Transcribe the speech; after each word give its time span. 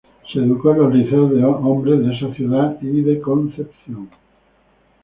Se 0.33 0.39
educó 0.39 0.71
en 0.71 0.79
los 0.79 0.95
liceos 0.95 1.29
de 1.29 1.45
hombres 1.45 1.99
de 1.99 2.15
esa 2.15 2.33
ciudad 2.33 2.75
y 2.81 3.01
de 3.03 3.21
Concepción. 3.21 4.09